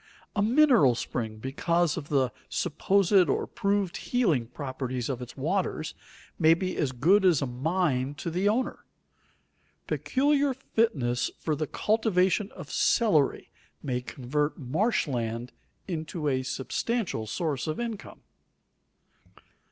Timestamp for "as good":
6.75-7.23